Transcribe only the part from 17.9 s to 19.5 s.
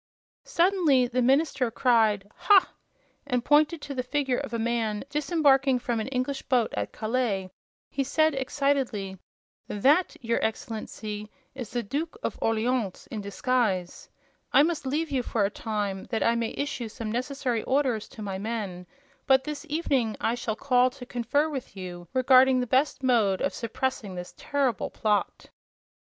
to my men; but